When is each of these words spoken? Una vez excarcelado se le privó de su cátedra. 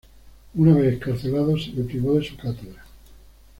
Una 0.55 0.73
vez 0.73 0.95
excarcelado 0.95 1.55
se 1.59 1.73
le 1.73 1.83
privó 1.83 2.15
de 2.15 2.25
su 2.25 2.35
cátedra. 2.35 2.83